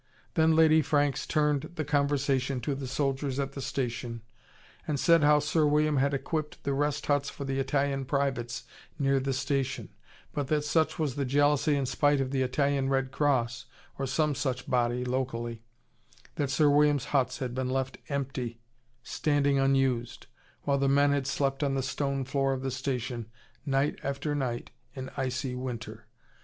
[0.33, 4.23] Then Lady Franks turned the conversation to the soldiers at the station,
[4.87, 8.63] and said how Sir William had equipped rest huts for the Italian privates,
[8.97, 9.89] near the station:
[10.33, 13.67] but that such was the jealousy and spite of the Italian Red Cross
[13.99, 15.61] or some such body, locally
[16.33, 18.59] that Sir William's huts had been left empty
[19.03, 20.25] standing unused
[20.63, 23.27] while the men had slept on the stone floor of the station,
[23.67, 26.07] night after night, in icy winter.